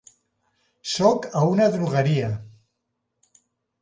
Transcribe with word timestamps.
Sóc 0.93 1.27
a 1.41 1.45
una 1.49 1.67
drogueria. 1.75 2.31